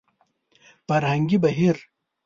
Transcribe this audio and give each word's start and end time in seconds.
فرهنګي 0.87 1.37
بهير 1.43 1.77